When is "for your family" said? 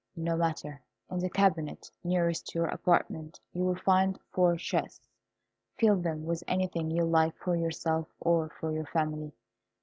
8.49-9.31